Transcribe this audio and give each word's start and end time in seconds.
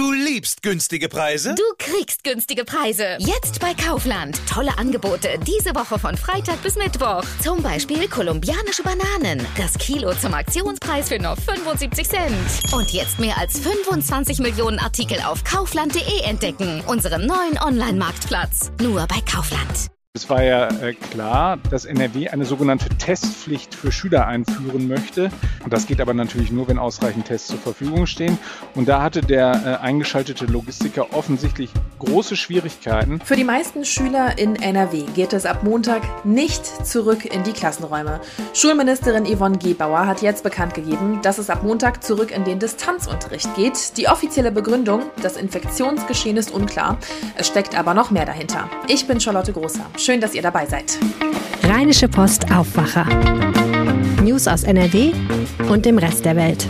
Du 0.00 0.12
liebst 0.12 0.62
günstige 0.62 1.10
Preise? 1.10 1.54
Du 1.54 1.62
kriegst 1.76 2.24
günstige 2.24 2.64
Preise. 2.64 3.18
Jetzt 3.18 3.60
bei 3.60 3.74
Kaufland. 3.74 4.40
Tolle 4.48 4.78
Angebote 4.78 5.28
diese 5.46 5.74
Woche 5.74 5.98
von 5.98 6.16
Freitag 6.16 6.62
bis 6.62 6.76
Mittwoch. 6.76 7.22
Zum 7.42 7.62
Beispiel 7.62 8.08
kolumbianische 8.08 8.82
Bananen. 8.82 9.46
Das 9.58 9.74
Kilo 9.74 10.14
zum 10.14 10.32
Aktionspreis 10.32 11.10
für 11.10 11.18
nur 11.18 11.36
75 11.36 12.08
Cent. 12.08 12.72
Und 12.72 12.90
jetzt 12.94 13.20
mehr 13.20 13.36
als 13.36 13.58
25 13.58 14.38
Millionen 14.38 14.78
Artikel 14.78 15.20
auf 15.20 15.44
kaufland.de 15.44 16.22
entdecken. 16.22 16.82
Unseren 16.86 17.26
neuen 17.26 17.58
Online-Marktplatz. 17.62 18.72
Nur 18.80 19.06
bei 19.06 19.20
Kaufland. 19.30 19.90
Es 20.12 20.28
war 20.28 20.42
ja 20.42 20.66
äh, 20.66 20.92
klar, 20.92 21.56
dass 21.70 21.84
NRW 21.84 22.30
eine 22.30 22.44
sogenannte 22.44 22.88
Testpflicht 22.88 23.76
für 23.76 23.92
Schüler 23.92 24.26
einführen 24.26 24.88
möchte. 24.88 25.30
Und 25.62 25.72
das 25.72 25.86
geht 25.86 26.00
aber 26.00 26.14
natürlich 26.14 26.50
nur, 26.50 26.66
wenn 26.66 26.80
ausreichend 26.80 27.26
Tests 27.26 27.46
zur 27.46 27.60
Verfügung 27.60 28.06
stehen. 28.06 28.36
Und 28.74 28.88
da 28.88 29.02
hatte 29.02 29.20
der 29.20 29.78
äh, 29.80 29.84
eingeschaltete 29.84 30.46
Logistiker 30.46 31.14
offensichtlich 31.14 31.70
große 32.00 32.34
Schwierigkeiten. 32.34 33.20
Für 33.20 33.36
die 33.36 33.44
meisten 33.44 33.84
Schüler 33.84 34.36
in 34.36 34.56
NRW 34.56 35.04
geht 35.14 35.32
es 35.32 35.46
ab 35.46 35.62
Montag 35.62 36.02
nicht 36.26 36.66
zurück 36.84 37.24
in 37.24 37.44
die 37.44 37.52
Klassenräume. 37.52 38.20
Schulministerin 38.52 39.26
Yvonne 39.26 39.58
Gebauer 39.58 40.08
hat 40.08 40.22
jetzt 40.22 40.42
bekannt 40.42 40.74
gegeben, 40.74 41.20
dass 41.22 41.38
es 41.38 41.50
ab 41.50 41.62
Montag 41.62 42.02
zurück 42.02 42.32
in 42.32 42.42
den 42.42 42.58
Distanzunterricht 42.58 43.54
geht. 43.54 43.96
Die 43.96 44.08
offizielle 44.08 44.50
Begründung, 44.50 45.02
das 45.22 45.36
Infektionsgeschehen 45.36 46.36
ist 46.36 46.50
unklar. 46.50 46.98
Es 47.36 47.46
steckt 47.46 47.78
aber 47.78 47.94
noch 47.94 48.10
mehr 48.10 48.26
dahinter. 48.26 48.68
Ich 48.88 49.06
bin 49.06 49.20
Charlotte 49.20 49.52
Großer. 49.52 49.86
Schön, 50.00 50.18
dass 50.18 50.34
ihr 50.34 50.40
dabei 50.40 50.64
seid. 50.64 50.98
Rheinische 51.62 52.08
Post 52.08 52.50
Aufwacher. 52.50 53.04
News 54.22 54.48
aus 54.48 54.62
NRW 54.62 55.12
und 55.68 55.84
dem 55.84 55.98
Rest 55.98 56.24
der 56.24 56.36
Welt. 56.36 56.66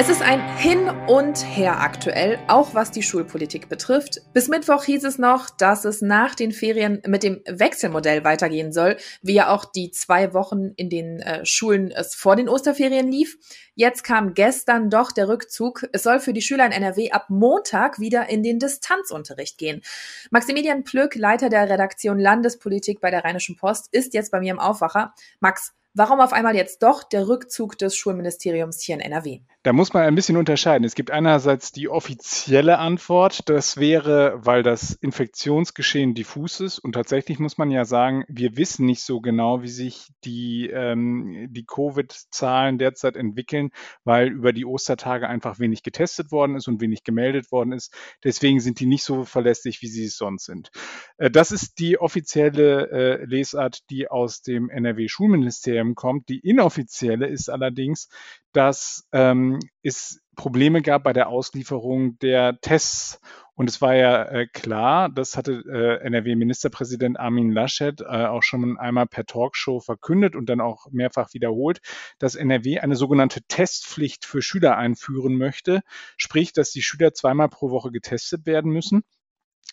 Es 0.00 0.08
ist 0.08 0.22
ein 0.22 0.56
Hin 0.58 0.88
und 1.08 1.44
Her 1.44 1.80
aktuell, 1.80 2.38
auch 2.46 2.72
was 2.72 2.92
die 2.92 3.02
Schulpolitik 3.02 3.68
betrifft. 3.68 4.20
Bis 4.32 4.46
Mittwoch 4.46 4.84
hieß 4.84 5.02
es 5.02 5.18
noch, 5.18 5.50
dass 5.50 5.84
es 5.84 6.02
nach 6.02 6.36
den 6.36 6.52
Ferien 6.52 7.02
mit 7.04 7.24
dem 7.24 7.42
Wechselmodell 7.48 8.22
weitergehen 8.22 8.72
soll, 8.72 8.96
wie 9.22 9.34
ja 9.34 9.48
auch 9.48 9.64
die 9.64 9.90
zwei 9.90 10.34
Wochen 10.34 10.70
in 10.76 10.88
den 10.88 11.18
äh, 11.18 11.44
Schulen 11.44 11.90
es 11.90 12.14
vor 12.14 12.36
den 12.36 12.48
Osterferien 12.48 13.10
lief. 13.10 13.38
Jetzt 13.74 14.04
kam 14.04 14.34
gestern 14.34 14.88
doch 14.88 15.10
der 15.10 15.28
Rückzug. 15.28 15.88
Es 15.92 16.04
soll 16.04 16.20
für 16.20 16.32
die 16.32 16.42
Schüler 16.42 16.66
in 16.66 16.72
NRW 16.72 17.10
ab 17.10 17.26
Montag 17.28 17.98
wieder 17.98 18.28
in 18.28 18.44
den 18.44 18.60
Distanzunterricht 18.60 19.58
gehen. 19.58 19.82
Maximilian 20.30 20.84
Plück, 20.84 21.16
Leiter 21.16 21.48
der 21.48 21.68
Redaktion 21.68 22.20
Landespolitik 22.20 23.00
bei 23.00 23.10
der 23.10 23.24
Rheinischen 23.24 23.56
Post, 23.56 23.88
ist 23.90 24.14
jetzt 24.14 24.30
bei 24.30 24.38
mir 24.38 24.52
im 24.52 24.60
Aufwacher. 24.60 25.12
Max, 25.40 25.72
Warum 25.98 26.20
auf 26.20 26.32
einmal 26.32 26.54
jetzt 26.54 26.84
doch 26.84 27.02
der 27.02 27.26
Rückzug 27.26 27.76
des 27.76 27.96
Schulministeriums 27.96 28.80
hier 28.80 28.94
in 28.94 29.00
NRW? 29.00 29.40
Da 29.64 29.72
muss 29.72 29.92
man 29.92 30.04
ein 30.04 30.14
bisschen 30.14 30.36
unterscheiden. 30.36 30.84
Es 30.84 30.94
gibt 30.94 31.10
einerseits 31.10 31.72
die 31.72 31.88
offizielle 31.88 32.78
Antwort, 32.78 33.48
das 33.48 33.78
wäre, 33.78 34.38
weil 34.40 34.62
das 34.62 34.92
Infektionsgeschehen 34.92 36.14
diffus 36.14 36.60
ist. 36.60 36.78
Und 36.78 36.92
tatsächlich 36.92 37.40
muss 37.40 37.58
man 37.58 37.72
ja 37.72 37.84
sagen, 37.84 38.24
wir 38.28 38.56
wissen 38.56 38.86
nicht 38.86 39.02
so 39.02 39.20
genau, 39.20 39.62
wie 39.62 39.68
sich 39.68 40.12
die, 40.22 40.70
ähm, 40.72 41.48
die 41.50 41.66
Covid-Zahlen 41.66 42.78
derzeit 42.78 43.16
entwickeln, 43.16 43.70
weil 44.04 44.28
über 44.28 44.52
die 44.52 44.64
Ostertage 44.64 45.28
einfach 45.28 45.58
wenig 45.58 45.82
getestet 45.82 46.30
worden 46.30 46.54
ist 46.54 46.68
und 46.68 46.80
wenig 46.80 47.02
gemeldet 47.02 47.50
worden 47.50 47.72
ist. 47.72 47.92
Deswegen 48.22 48.60
sind 48.60 48.78
die 48.78 48.86
nicht 48.86 49.02
so 49.02 49.24
verlässlich, 49.24 49.82
wie 49.82 49.88
sie 49.88 50.04
es 50.04 50.16
sonst 50.16 50.44
sind. 50.44 50.70
Äh, 51.16 51.28
das 51.28 51.50
ist 51.50 51.80
die 51.80 51.98
offizielle 51.98 52.90
äh, 52.92 53.24
Lesart, 53.24 53.80
die 53.90 54.06
aus 54.08 54.42
dem 54.42 54.70
NRW-Schulministerium 54.70 55.87
ähm, 55.88 55.94
kommt. 55.94 56.28
Die 56.28 56.38
inoffizielle 56.38 57.26
ist 57.26 57.48
allerdings, 57.48 58.08
dass 58.52 59.06
ähm, 59.12 59.58
es 59.82 60.20
Probleme 60.36 60.82
gab 60.82 61.02
bei 61.02 61.12
der 61.12 61.28
Auslieferung 61.28 62.18
der 62.20 62.60
Tests. 62.60 63.20
Und 63.54 63.68
es 63.68 63.82
war 63.82 63.96
ja 63.96 64.22
äh, 64.22 64.46
klar, 64.46 65.08
das 65.08 65.36
hatte 65.36 65.64
äh, 65.68 66.06
NRW-Ministerpräsident 66.06 67.18
Armin 67.18 67.50
Laschet 67.50 68.00
äh, 68.00 68.04
auch 68.04 68.44
schon 68.44 68.78
einmal 68.78 69.06
per 69.08 69.26
Talkshow 69.26 69.80
verkündet 69.80 70.36
und 70.36 70.48
dann 70.48 70.60
auch 70.60 70.86
mehrfach 70.92 71.34
wiederholt, 71.34 71.80
dass 72.20 72.36
NRW 72.36 72.78
eine 72.78 72.94
sogenannte 72.94 73.42
Testpflicht 73.48 74.24
für 74.24 74.42
Schüler 74.42 74.76
einführen 74.76 75.34
möchte. 75.36 75.80
Sprich, 76.16 76.52
dass 76.52 76.70
die 76.70 76.82
Schüler 76.82 77.14
zweimal 77.14 77.48
pro 77.48 77.70
Woche 77.70 77.90
getestet 77.90 78.46
werden 78.46 78.70
müssen. 78.70 79.02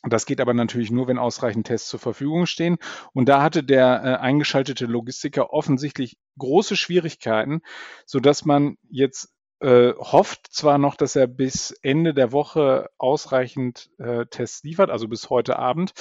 Das 0.08 0.26
geht 0.26 0.42
aber 0.42 0.54
natürlich 0.54 0.92
nur, 0.92 1.08
wenn 1.08 1.18
ausreichend 1.18 1.68
Tests 1.68 1.90
zur 1.90 2.00
Verfügung 2.00 2.46
stehen. 2.46 2.78
Und 3.14 3.30
da 3.30 3.42
hatte 3.42 3.64
der 3.64 4.02
äh, 4.04 4.22
eingeschaltete 4.22 4.86
Logistiker 4.86 5.52
offensichtlich 5.52 6.18
große 6.38 6.76
Schwierigkeiten, 6.76 7.62
so 8.06 8.20
dass 8.20 8.46
man 8.46 8.78
jetzt 8.90 9.30
äh, 9.62 9.94
hofft 9.98 10.52
zwar 10.52 10.78
noch, 10.78 10.96
dass 10.96 11.16
er 11.16 11.28
bis 11.28 11.72
Ende 11.82 12.14
der 12.14 12.32
Woche 12.32 12.90
ausreichend 12.98 13.90
äh, 13.98 14.26
Tests 14.26 14.64
liefert, 14.64 14.90
also 14.90 15.08
bis 15.08 15.30
heute 15.30 15.58
Abend, 15.58 15.94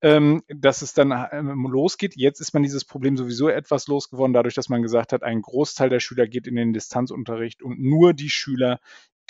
ähm, 0.00 0.42
dass 0.48 0.80
es 0.82 0.94
dann 0.94 1.12
ähm, 1.30 1.68
losgeht. 1.70 2.16
Jetzt 2.16 2.40
ist 2.40 2.54
man 2.54 2.62
dieses 2.62 2.84
Problem 2.84 3.16
sowieso 3.16 3.48
etwas 3.48 3.86
losgeworden, 3.88 4.32
dadurch, 4.32 4.54
dass 4.54 4.70
man 4.70 4.82
gesagt 4.82 5.12
hat, 5.12 5.22
ein 5.22 5.42
Großteil 5.42 5.90
der 5.90 6.00
Schüler 6.00 6.26
geht 6.26 6.46
in 6.46 6.56
den 6.56 6.72
Distanzunterricht 6.72 7.62
und 7.62 7.78
nur 7.78 8.14
die 8.14 8.30
Schüler, 8.30 8.80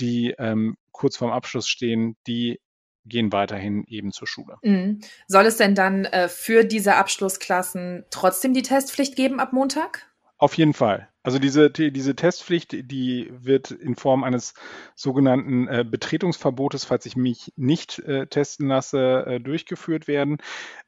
die 0.01 0.35
ähm, 0.39 0.77
kurz 0.93 1.17
vorm 1.17 1.33
Abschluss 1.33 1.69
stehen, 1.69 2.17
die 2.27 2.61
gehen 3.07 3.33
weiterhin 3.33 3.85
eben 3.87 4.13
zur 4.13 4.27
Schule. 4.27 4.57
Mhm. 4.63 5.01
Soll 5.27 5.47
es 5.47 5.57
denn 5.57 5.75
dann 5.75 6.05
äh, 6.05 6.29
für 6.29 6.65
diese 6.65 6.97
Abschlussklassen 6.97 8.05
trotzdem 8.11 8.55
die 8.55 8.63
Testpflicht 8.63 9.17
geben 9.17 9.41
ab 9.41 9.53
Montag? 9.53 10.07
Auf 10.39 10.55
jeden 10.55 10.75
Fall. 10.75 11.09
Also 11.25 11.39
diese, 11.39 11.71
diese 11.71 12.15
Testpflicht, 12.15 12.73
die 12.73 13.33
wird 13.33 13.71
in 13.71 13.97
Form 13.97 14.25
eines 14.25 14.53
sogenannten 14.95 15.67
äh, 15.69 15.83
Betretungsverbotes, 15.83 16.85
falls 16.85 17.07
ich 17.07 17.17
mich 17.17 17.51
nicht 17.57 17.99
äh, 18.01 18.27
testen 18.27 18.69
lasse, 18.69 19.25
äh, 19.27 19.41
durchgeführt 19.41 20.07
werden. 20.07 20.37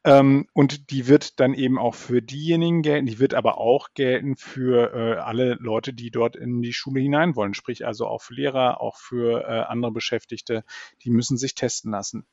Ähm, 0.03 0.47
und 0.53 0.91
die 0.91 1.07
wird 1.07 1.39
dann 1.39 1.55
eben 1.55 1.79
auch 1.79 1.95
für 1.95 2.21
diejenigen 2.21 2.83
gelten, 2.83 3.07
die 3.07 3.17
wird 3.17 3.33
aber 3.33 3.57
auch 3.57 3.95
gelten 3.95 4.35
für 4.35 4.93
äh, 4.93 5.19
alle 5.19 5.57
Leute, 5.59 5.91
die 5.91 6.11
dort 6.11 6.35
in 6.35 6.61
die 6.61 6.71
Schule 6.71 7.01
hinein 7.01 7.35
wollen. 7.35 7.55
Sprich 7.55 7.87
also 7.87 8.05
auch 8.05 8.21
für 8.21 8.35
Lehrer, 8.35 8.79
auch 8.79 8.97
für 8.97 9.41
äh, 9.41 9.61
andere 9.67 9.91
Beschäftigte, 9.91 10.63
die 11.03 11.09
müssen 11.09 11.37
sich 11.37 11.55
testen 11.55 11.91
lassen. 11.91 12.27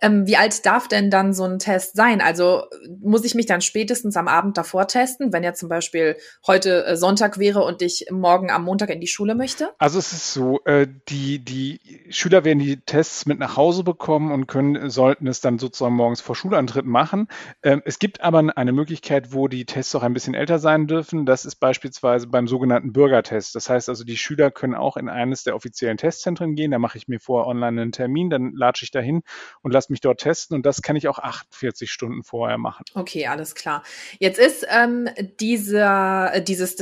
Ähm, 0.00 0.26
wie 0.26 0.38
alt 0.38 0.64
darf 0.64 0.88
denn 0.88 1.10
dann 1.10 1.34
so 1.34 1.44
ein 1.44 1.58
Test 1.58 1.96
sein? 1.96 2.22
Also 2.22 2.64
muss 3.02 3.24
ich 3.24 3.34
mich 3.34 3.44
dann 3.44 3.60
spätestens 3.60 4.16
am 4.16 4.26
Abend 4.26 4.56
davor 4.56 4.88
testen, 4.88 5.34
wenn 5.34 5.44
ja 5.44 5.52
zum 5.52 5.68
Beispiel 5.68 6.16
heute 6.46 6.86
äh, 6.86 6.96
Sonntag 6.96 7.41
wäre 7.42 7.62
und 7.62 7.82
ich 7.82 8.06
morgen 8.10 8.50
am 8.50 8.64
Montag 8.64 8.88
in 8.88 9.00
die 9.00 9.06
Schule 9.06 9.34
möchte? 9.34 9.74
Also 9.76 9.98
es 9.98 10.12
ist 10.12 10.32
so, 10.32 10.60
äh, 10.64 10.86
die, 11.08 11.44
die 11.44 11.80
Schüler 12.08 12.44
werden 12.44 12.60
die 12.60 12.78
Tests 12.78 13.26
mit 13.26 13.38
nach 13.38 13.58
Hause 13.58 13.84
bekommen 13.84 14.32
und 14.32 14.46
können, 14.46 14.88
sollten 14.88 15.26
es 15.26 15.42
dann 15.42 15.58
sozusagen 15.58 15.94
morgens 15.94 16.22
vor 16.22 16.36
Schulantritt 16.36 16.86
machen. 16.86 17.28
Ähm, 17.62 17.82
es 17.84 17.98
gibt 17.98 18.22
aber 18.22 18.56
eine 18.56 18.72
Möglichkeit, 18.72 19.34
wo 19.34 19.48
die 19.48 19.66
Tests 19.66 19.94
auch 19.94 20.02
ein 20.02 20.14
bisschen 20.14 20.34
älter 20.34 20.58
sein 20.58 20.86
dürfen. 20.86 21.26
Das 21.26 21.44
ist 21.44 21.56
beispielsweise 21.56 22.28
beim 22.28 22.46
sogenannten 22.46 22.92
Bürgertest. 22.92 23.54
Das 23.54 23.68
heißt 23.68 23.88
also, 23.88 24.04
die 24.04 24.16
Schüler 24.16 24.50
können 24.50 24.74
auch 24.74 24.96
in 24.96 25.08
eines 25.08 25.42
der 25.42 25.56
offiziellen 25.56 25.96
Testzentren 25.96 26.54
gehen. 26.54 26.70
Da 26.70 26.78
mache 26.78 26.96
ich 26.96 27.08
mir 27.08 27.20
vorher 27.20 27.48
online 27.48 27.82
einen 27.82 27.92
Termin, 27.92 28.30
dann 28.30 28.52
latsche 28.54 28.84
ich 28.84 28.92
dahin 28.92 29.22
und 29.62 29.72
lasse 29.72 29.92
mich 29.92 30.00
dort 30.00 30.20
testen. 30.20 30.54
Und 30.54 30.64
das 30.64 30.80
kann 30.80 30.96
ich 30.96 31.08
auch 31.08 31.18
48 31.18 31.90
Stunden 31.90 32.22
vorher 32.22 32.58
machen. 32.58 32.84
Okay, 32.94 33.26
alles 33.26 33.54
klar. 33.54 33.82
Jetzt 34.20 34.38
ist 34.38 34.64
ähm, 34.70 35.08
dieser, 35.40 36.40
dieses 36.40 36.76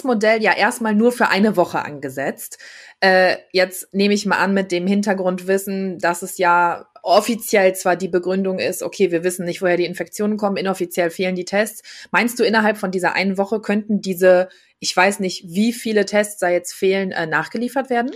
Distanzmodell 0.00 0.42
ja 0.42 0.56
erstmal 0.56 0.94
nur 0.94 1.12
für 1.12 1.28
eine 1.28 1.56
Woche 1.56 1.84
angesetzt. 1.84 2.58
Äh, 3.00 3.36
jetzt 3.52 3.92
nehme 3.94 4.14
ich 4.14 4.26
mal 4.26 4.38
an 4.38 4.54
mit 4.54 4.72
dem 4.72 4.86
Hintergrundwissen, 4.86 5.98
dass 5.98 6.22
es 6.22 6.38
ja 6.38 6.86
offiziell 7.02 7.74
zwar 7.74 7.96
die 7.96 8.08
Begründung 8.08 8.58
ist, 8.58 8.82
okay, 8.82 9.10
wir 9.10 9.24
wissen 9.24 9.46
nicht, 9.46 9.62
woher 9.62 9.78
die 9.78 9.86
Infektionen 9.86 10.36
kommen, 10.36 10.58
inoffiziell 10.58 11.10
fehlen 11.10 11.34
die 11.34 11.46
Tests. 11.46 11.82
Meinst 12.10 12.38
du, 12.38 12.44
innerhalb 12.44 12.76
von 12.76 12.90
dieser 12.90 13.14
einen 13.14 13.38
Woche 13.38 13.60
könnten 13.60 14.02
diese, 14.02 14.48
ich 14.80 14.94
weiß 14.94 15.20
nicht, 15.20 15.44
wie 15.46 15.72
viele 15.72 16.04
Tests 16.04 16.38
da 16.38 16.50
jetzt 16.50 16.74
fehlen, 16.74 17.10
äh, 17.12 17.26
nachgeliefert 17.26 17.88
werden? 17.88 18.10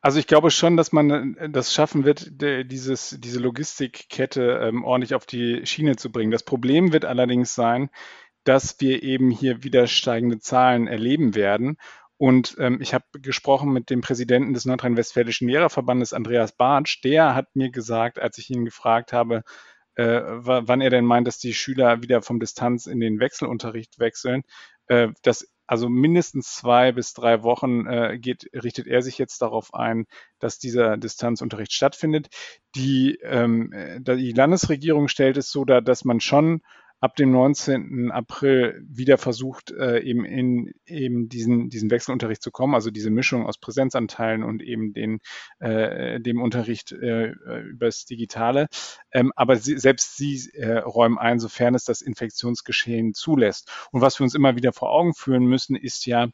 Also 0.00 0.18
ich 0.18 0.26
glaube 0.26 0.50
schon, 0.50 0.76
dass 0.76 0.92
man 0.92 1.36
äh, 1.36 1.50
das 1.50 1.74
schaffen 1.74 2.04
wird, 2.04 2.30
dieses, 2.40 3.16
diese 3.18 3.40
Logistikkette 3.40 4.60
ähm, 4.62 4.84
ordentlich 4.84 5.14
auf 5.14 5.26
die 5.26 5.66
Schiene 5.66 5.96
zu 5.96 6.12
bringen. 6.12 6.30
Das 6.30 6.44
Problem 6.44 6.92
wird 6.92 7.04
allerdings 7.04 7.54
sein, 7.54 7.90
dass 8.44 8.80
wir 8.80 9.02
eben 9.02 9.30
hier 9.30 9.62
wieder 9.62 9.86
steigende 9.86 10.38
Zahlen 10.38 10.86
erleben 10.86 11.34
werden. 11.34 11.76
Und 12.16 12.56
ähm, 12.58 12.78
ich 12.80 12.94
habe 12.94 13.04
gesprochen 13.20 13.72
mit 13.72 13.90
dem 13.90 14.00
Präsidenten 14.00 14.54
des 14.54 14.64
Nordrhein-Westfälischen 14.64 15.48
Lehrerverbandes, 15.48 16.12
Andreas 16.12 16.52
Bartsch. 16.52 17.02
Der 17.02 17.34
hat 17.34 17.54
mir 17.54 17.70
gesagt, 17.70 18.20
als 18.20 18.38
ich 18.38 18.48
ihn 18.50 18.64
gefragt 18.64 19.12
habe, 19.12 19.42
äh, 19.96 20.20
wann 20.24 20.80
er 20.80 20.90
denn 20.90 21.04
meint, 21.04 21.26
dass 21.26 21.38
die 21.38 21.52
Schüler 21.52 22.02
wieder 22.02 22.22
vom 22.22 22.38
Distanz 22.40 22.86
in 22.86 23.00
den 23.00 23.20
Wechselunterricht 23.20 23.98
wechseln, 23.98 24.44
äh, 24.86 25.08
dass 25.22 25.52
also 25.66 25.88
mindestens 25.88 26.54
zwei 26.54 26.92
bis 26.92 27.14
drei 27.14 27.42
Wochen 27.42 27.86
äh, 27.86 28.18
geht, 28.18 28.50
richtet 28.52 28.86
er 28.86 29.02
sich 29.02 29.16
jetzt 29.18 29.40
darauf 29.42 29.72
ein, 29.74 30.06
dass 30.38 30.58
dieser 30.58 30.96
Distanzunterricht 30.96 31.72
stattfindet. 31.72 32.28
Die, 32.74 33.18
ähm, 33.22 33.72
die 34.00 34.32
Landesregierung 34.32 35.08
stellt 35.08 35.36
es 35.38 35.50
so 35.50 35.64
dar, 35.64 35.80
dass 35.80 36.04
man 36.04 36.20
schon 36.20 36.62
ab 37.02 37.16
dem 37.16 37.32
19. 37.32 38.12
April 38.12 38.80
wieder 38.88 39.18
versucht, 39.18 39.72
äh, 39.72 39.98
eben 40.02 40.24
in 40.24 40.72
eben 40.86 41.28
diesen, 41.28 41.68
diesen 41.68 41.90
Wechselunterricht 41.90 42.40
zu 42.40 42.52
kommen, 42.52 42.76
also 42.76 42.92
diese 42.92 43.10
Mischung 43.10 43.44
aus 43.44 43.58
Präsenzanteilen 43.58 44.44
und 44.44 44.62
eben 44.62 44.92
den, 44.92 45.18
äh, 45.58 46.20
dem 46.20 46.40
Unterricht 46.40 46.92
äh, 46.92 47.32
über 47.70 47.86
das 47.86 48.04
Digitale. 48.04 48.68
Ähm, 49.10 49.32
aber 49.34 49.56
sie, 49.56 49.78
selbst 49.78 50.16
sie 50.16 50.48
äh, 50.54 50.78
räumen 50.78 51.18
ein, 51.18 51.40
sofern 51.40 51.74
es 51.74 51.84
das 51.84 52.02
Infektionsgeschehen 52.02 53.14
zulässt. 53.14 53.68
Und 53.90 54.00
was 54.00 54.20
wir 54.20 54.24
uns 54.24 54.36
immer 54.36 54.54
wieder 54.54 54.72
vor 54.72 54.92
Augen 54.92 55.12
führen 55.12 55.44
müssen, 55.44 55.74
ist 55.74 56.06
ja, 56.06 56.28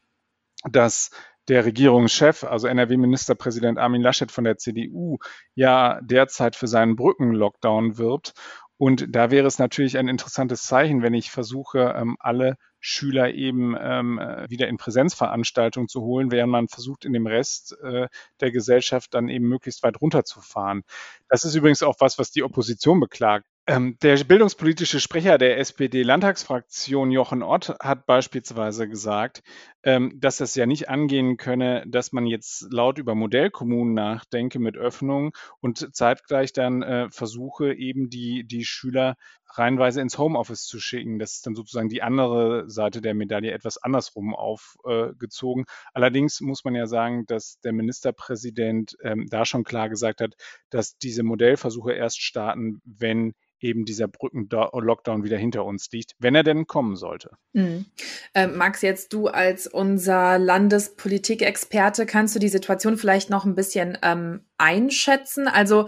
dass 0.70 1.10
der 1.48 1.64
Regierungschef, 1.64 2.44
also 2.44 2.66
NRW-Ministerpräsident 2.66 3.78
Armin 3.78 4.02
Laschet 4.02 4.30
von 4.30 4.44
der 4.44 4.58
CDU, 4.58 5.16
ja 5.54 5.98
derzeit 6.02 6.56
für 6.56 6.66
seinen 6.66 6.94
Brückenlockdown 6.94 7.96
wirbt. 7.96 8.34
Und 8.78 9.06
da 9.10 9.30
wäre 9.32 9.46
es 9.46 9.58
natürlich 9.58 9.98
ein 9.98 10.08
interessantes 10.08 10.62
Zeichen, 10.62 11.02
wenn 11.02 11.12
ich 11.12 11.30
versuche, 11.32 11.94
ähm, 11.96 12.16
alle 12.20 12.56
Schüler 12.80 13.34
eben 13.34 13.76
ähm, 13.78 14.18
wieder 14.48 14.68
in 14.68 14.76
Präsenzveranstaltungen 14.76 15.88
zu 15.88 16.00
holen, 16.02 16.30
während 16.30 16.52
man 16.52 16.68
versucht, 16.68 17.04
in 17.04 17.12
dem 17.12 17.26
Rest 17.26 17.76
äh, 17.82 18.06
der 18.40 18.52
Gesellschaft 18.52 19.14
dann 19.14 19.28
eben 19.28 19.48
möglichst 19.48 19.82
weit 19.82 20.00
runterzufahren. 20.00 20.84
Das 21.28 21.44
ist 21.44 21.56
übrigens 21.56 21.82
auch 21.82 21.96
was, 21.98 22.20
was 22.20 22.30
die 22.30 22.44
Opposition 22.44 23.00
beklagt. 23.00 23.46
Ähm, 23.70 23.98
der 24.00 24.16
bildungspolitische 24.24 24.98
Sprecher 24.98 25.36
der 25.36 25.58
SPD-Landtagsfraktion 25.58 27.10
Jochen 27.10 27.42
Ott 27.42 27.76
hat 27.80 28.06
beispielsweise 28.06 28.88
gesagt, 28.88 29.42
ähm, 29.82 30.18
dass 30.18 30.38
das 30.38 30.54
ja 30.54 30.64
nicht 30.64 30.88
angehen 30.88 31.36
könne, 31.36 31.84
dass 31.86 32.12
man 32.12 32.24
jetzt 32.24 32.66
laut 32.72 32.96
über 32.96 33.14
Modellkommunen 33.14 33.92
nachdenke 33.92 34.58
mit 34.58 34.78
Öffnung 34.78 35.32
und 35.60 35.94
zeitgleich 35.94 36.54
dann 36.54 36.80
äh, 36.80 37.10
versuche, 37.10 37.74
eben 37.74 38.08
die, 38.08 38.44
die 38.46 38.64
Schüler 38.64 39.16
reihenweise 39.50 40.00
ins 40.00 40.18
Homeoffice 40.18 40.64
zu 40.64 40.78
schicken. 40.80 41.18
Das 41.18 41.34
ist 41.34 41.46
dann 41.46 41.54
sozusagen 41.54 41.88
die 41.88 42.02
andere 42.02 42.68
Seite 42.68 43.00
der 43.00 43.14
Medaille 43.14 43.52
etwas 43.52 43.78
andersrum 43.78 44.34
aufgezogen. 44.34 45.64
Allerdings 45.94 46.40
muss 46.40 46.64
man 46.64 46.74
ja 46.74 46.86
sagen, 46.86 47.26
dass 47.26 47.60
der 47.60 47.72
Ministerpräsident 47.72 48.96
ähm, 49.02 49.26
da 49.28 49.44
schon 49.44 49.64
klar 49.64 49.88
gesagt 49.88 50.20
hat, 50.20 50.34
dass 50.70 50.98
diese 50.98 51.22
Modellversuche 51.22 51.92
erst 51.92 52.20
starten, 52.20 52.80
wenn 52.84 53.34
eben 53.60 53.84
dieser 53.84 54.08
Brücken-Lockdown 54.08 55.24
wieder 55.24 55.36
hinter 55.36 55.64
uns 55.64 55.90
liegt, 55.90 56.12
wenn 56.18 56.34
er 56.34 56.44
denn 56.44 56.66
kommen 56.66 56.96
sollte. 56.96 57.30
Mhm. 57.52 57.86
Äh, 58.34 58.46
Max, 58.46 58.82
jetzt 58.82 59.12
du 59.12 59.26
als 59.28 59.66
unser 59.66 60.38
Landespolitikexperte, 60.38 62.06
kannst 62.06 62.34
du 62.34 62.38
die 62.38 62.48
Situation 62.48 62.96
vielleicht 62.96 63.30
noch 63.30 63.44
ein 63.44 63.54
bisschen 63.54 63.98
ähm, 64.02 64.44
einschätzen? 64.58 65.48
Also 65.48 65.86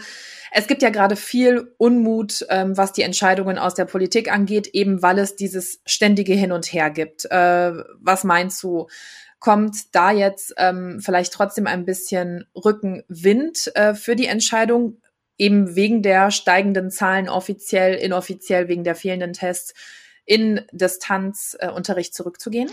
es 0.50 0.67
gibt 0.67 0.82
ja 0.82 0.90
gerade 0.90 1.17
viel 1.17 1.75
Unmut, 1.78 2.46
ähm, 2.49 2.76
was 2.76 2.93
die 2.93 3.02
Entscheidungen 3.02 3.58
aus 3.58 3.75
der 3.75 3.84
Politik 3.84 4.32
angeht, 4.32 4.69
eben 4.69 5.02
weil 5.02 5.19
es 5.19 5.37
dieses 5.37 5.81
ständige 5.84 6.34
Hin 6.34 6.52
und 6.52 6.72
Her 6.72 6.90
gibt. 6.90 7.25
Äh, 7.26 7.72
was 8.00 8.25
meinst 8.25 8.62
du? 8.62 8.87
Kommt 9.38 9.94
da 9.94 10.11
jetzt 10.11 10.52
ähm, 10.58 11.00
vielleicht 11.02 11.32
trotzdem 11.32 11.67
ein 11.67 11.87
bisschen 11.87 12.44
Rückenwind 12.55 13.75
äh, 13.75 13.94
für 13.94 14.17
die 14.17 14.26
Entscheidung? 14.26 15.00
eben 15.40 15.75
wegen 15.75 16.02
der 16.02 16.31
steigenden 16.31 16.90
Zahlen 16.90 17.31
offiziell, 17.31 17.94
inoffiziell, 17.94 18.69
wegen 18.69 18.84
der 18.84 18.94
fehlenden 18.94 19.32
Tests 19.32 19.73
in 20.31 20.61
Distanzunterricht 20.71 22.15
zurückzugehen? 22.15 22.71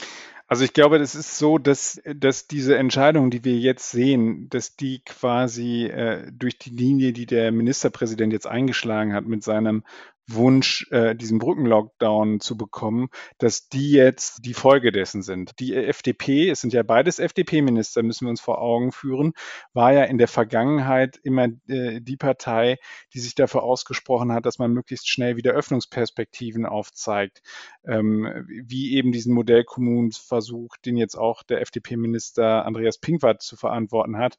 Also 0.47 0.63
ich 0.63 0.73
glaube, 0.73 0.99
das 0.99 1.15
ist 1.15 1.39
so, 1.39 1.57
dass, 1.57 1.99
dass 2.05 2.45
diese 2.45 2.77
Entscheidung, 2.77 3.31
die 3.31 3.43
wir 3.43 3.57
jetzt 3.57 3.89
sehen, 3.89 4.47
dass 4.49 4.75
die 4.75 4.99
quasi 5.03 5.85
äh, 5.85 6.31
durch 6.31 6.59
die 6.59 6.69
Linie, 6.69 7.13
die 7.13 7.25
der 7.25 7.51
Ministerpräsident 7.51 8.31
jetzt 8.31 8.45
eingeschlagen 8.45 9.13
hat 9.13 9.25
mit 9.25 9.43
seinem 9.43 9.83
Wunsch, 10.29 10.87
äh, 10.91 11.15
diesen 11.15 11.39
Brückenlockdown 11.39 12.39
zu 12.39 12.57
bekommen, 12.57 13.07
dass 13.37 13.69
die 13.69 13.91
jetzt 13.91 14.45
die 14.45 14.53
Folge 14.53 14.91
dessen 14.91 15.21
sind. 15.21 15.59
Die 15.59 15.73
FDP, 15.73 16.49
es 16.49 16.61
sind 16.61 16.73
ja 16.73 16.83
beides 16.83 17.19
FDP-Minister, 17.19 18.03
müssen 18.03 18.25
wir 18.25 18.31
uns 18.31 18.41
vor 18.41 18.61
Augen 18.61 18.91
führen, 18.91 19.33
war 19.73 19.93
ja 19.93 20.03
in 20.03 20.17
der 20.17 20.27
Vergangenheit 20.27 21.17
immer 21.23 21.47
äh, 21.67 22.01
die 22.01 22.17
Partei, 22.17 22.77
die 23.13 23.19
sich 23.19 23.35
dafür 23.35 23.63
ausgesprochen 23.63 24.33
hat, 24.33 24.45
dass 24.45 24.59
man 24.59 24.73
möglichst 24.73 25.09
schnell 25.09 25.37
wieder 25.37 25.53
Öffnungsperspektiven 25.53 26.65
aufzeigt, 26.65 27.41
ähm, 27.87 28.45
wie 28.47 28.95
eben 28.95 29.11
diesen 29.11 29.33
Modellkommunenversuch, 29.33 30.75
den 30.85 30.97
jetzt 30.97 31.15
auch 31.15 31.43
der 31.43 31.61
FDP-Minister 31.61 32.65
Andreas 32.65 32.97
Pinkwart 32.97 33.41
zu 33.41 33.55
verantworten 33.55 34.17
hat. 34.17 34.37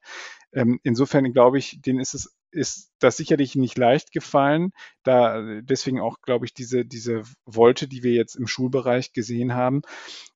Ähm, 0.51 0.79
insofern 0.83 1.31
glaube 1.33 1.57
ich, 1.57 1.81
denen 1.81 1.99
ist 1.99 2.13
es 2.13 2.38
ist 2.51 2.91
das 2.99 3.17
sicherlich 3.17 3.55
nicht 3.55 3.77
leicht 3.77 4.11
gefallen. 4.11 4.71
Da 5.03 5.61
deswegen 5.61 5.99
auch, 5.99 6.21
glaube 6.21 6.45
ich, 6.45 6.53
diese, 6.53 6.85
diese 6.85 7.23
Wolte, 7.45 7.87
die 7.87 8.03
wir 8.03 8.13
jetzt 8.13 8.35
im 8.35 8.47
Schulbereich 8.47 9.13
gesehen 9.13 9.53
haben. 9.53 9.81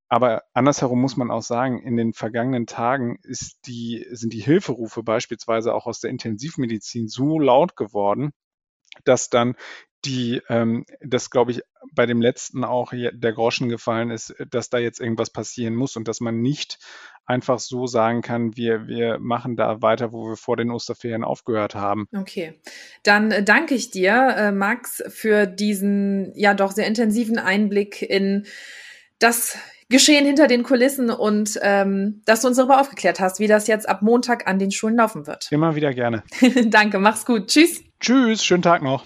Aber 0.10 0.44
andersherum 0.54 1.01
muss 1.01 1.18
man 1.18 1.31
auch 1.31 1.42
sagen, 1.42 1.81
in 1.81 1.98
den 1.98 2.13
vergangenen 2.13 2.68
Tagen 2.68 3.18
ist 3.24 3.57
die, 3.65 4.06
sind 4.12 4.33
die 4.33 4.42
Hilferufe 4.42 5.01
beispielsweise 5.01 5.74
auch 5.74 5.88
aus 5.88 6.01
der 6.01 6.12
Intensivmedizin 6.12 7.07
so 7.07 7.39
laut 7.39 7.75
geworden, 7.75 8.31
dass 9.06 9.30
dann 9.30 9.56
die, 10.05 10.41
ähm, 10.50 10.85
das 11.01 11.29
glaube 11.29 11.51
ich, 11.51 11.61
bei 11.94 12.05
dem 12.05 12.21
letzten 12.21 12.63
auch 12.63 12.91
der 12.94 13.33
Groschen 13.33 13.69
gefallen 13.69 14.09
ist, 14.09 14.35
dass 14.50 14.69
da 14.69 14.77
jetzt 14.77 15.00
irgendwas 15.00 15.29
passieren 15.29 15.75
muss 15.75 15.95
und 15.95 16.07
dass 16.07 16.19
man 16.19 16.41
nicht 16.41 16.79
einfach 17.25 17.59
so 17.59 17.88
sagen 17.88 18.21
kann, 18.21 18.57
wir, 18.57 18.88
wir 18.88 19.19
machen 19.19 19.55
da 19.55 19.81
weiter, 19.81 20.11
wo 20.11 20.29
wir 20.29 20.38
vor 20.38 20.57
den 20.57 20.71
Osterferien 20.71 21.23
aufgehört 21.23 21.75
haben. 21.75 22.07
Okay, 22.15 22.59
dann 23.03 23.31
äh, 23.31 23.44
danke 23.44 23.75
ich 23.75 23.91
dir, 23.91 24.35
äh, 24.38 24.51
Max, 24.51 25.03
für 25.07 25.45
diesen 25.45 26.33
ja 26.35 26.53
doch 26.53 26.71
sehr 26.71 26.88
intensiven 26.88 27.38
Einblick 27.38 28.01
in 28.01 28.45
das 29.19 29.57
Geschehen 29.89 30.25
hinter 30.25 30.47
den 30.47 30.63
Kulissen 30.63 31.09
und 31.09 31.59
ähm, 31.61 32.21
dass 32.25 32.41
du 32.41 32.47
uns 32.47 32.57
darüber 32.57 32.81
aufgeklärt 32.81 33.19
hast, 33.19 33.39
wie 33.39 33.47
das 33.47 33.67
jetzt 33.67 33.88
ab 33.88 34.01
Montag 34.01 34.47
an 34.47 34.57
den 34.57 34.71
Schulen 34.71 34.95
laufen 34.95 35.27
wird. 35.27 35.51
Immer 35.51 35.75
wieder 35.75 35.94
gerne. 35.94 36.23
danke, 36.65 37.00
mach's 37.00 37.25
gut. 37.25 37.47
Tschüss. 37.47 37.83
Tschüss, 38.00 38.44
schönen 38.44 38.63
Tag 38.63 38.81
noch. 38.81 39.03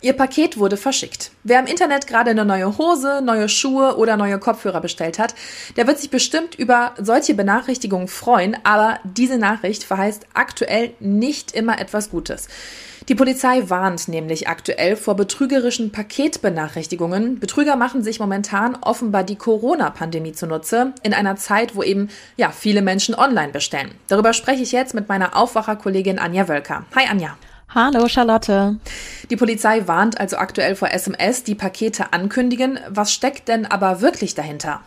Ihr 0.00 0.14
Paket 0.14 0.58
wurde 0.58 0.76
verschickt. 0.76 1.30
Wer 1.44 1.60
im 1.60 1.66
Internet 1.66 2.06
gerade 2.06 2.30
eine 2.30 2.44
neue 2.44 2.78
Hose, 2.78 3.20
neue 3.22 3.48
Schuhe 3.48 3.96
oder 3.96 4.16
neue 4.16 4.38
Kopfhörer 4.38 4.80
bestellt 4.80 5.18
hat, 5.18 5.34
der 5.76 5.86
wird 5.86 5.98
sich 5.98 6.10
bestimmt 6.10 6.54
über 6.54 6.94
solche 6.98 7.34
Benachrichtigungen 7.34 8.08
freuen, 8.08 8.56
aber 8.64 8.98
diese 9.04 9.38
Nachricht 9.38 9.84
verheißt 9.84 10.26
aktuell 10.34 10.94
nicht 11.00 11.52
immer 11.52 11.78
etwas 11.78 12.10
Gutes. 12.10 12.48
Die 13.08 13.14
Polizei 13.14 13.68
warnt 13.68 14.08
nämlich 14.08 14.48
aktuell 14.48 14.94
vor 14.94 15.16
betrügerischen 15.16 15.90
Paketbenachrichtigungen. 15.90 17.40
Betrüger 17.40 17.74
machen 17.74 18.04
sich 18.04 18.20
momentan 18.20 18.76
offenbar 18.80 19.24
die 19.24 19.36
Corona-Pandemie 19.36 20.32
zunutze, 20.32 20.92
in 21.02 21.12
einer 21.12 21.36
Zeit, 21.36 21.74
wo 21.74 21.82
eben 21.82 22.08
ja 22.36 22.52
viele 22.52 22.82
Menschen 22.82 23.14
online 23.14 23.52
bestellen. 23.52 23.94
Darüber 24.06 24.32
spreche 24.32 24.62
ich 24.62 24.72
jetzt 24.72 24.94
mit 24.94 25.08
meiner 25.08 25.36
Aufwacherkollegin 25.36 26.18
Anja 26.18 26.46
Wölker. 26.46 26.84
Hi 26.94 27.06
Anja. 27.10 27.36
Hallo 27.72 28.08
Charlotte. 28.08 28.80
Die 29.30 29.36
Polizei 29.36 29.86
warnt 29.86 30.18
also 30.18 30.38
aktuell 30.38 30.74
vor 30.74 30.90
SMS, 30.90 31.44
die 31.44 31.54
Pakete 31.54 32.12
ankündigen. 32.12 32.80
Was 32.88 33.12
steckt 33.12 33.46
denn 33.46 33.64
aber 33.64 34.00
wirklich 34.00 34.34
dahinter? 34.34 34.80